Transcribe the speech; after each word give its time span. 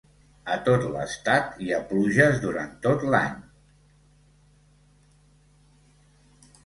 A 0.53 0.55
tot 0.67 0.85
l'estat 0.93 1.59
hi 1.65 1.69
ha 1.75 1.81
pluges 1.91 2.41
durant 2.45 2.73
tot 2.87 3.05
l'any. 3.11 3.37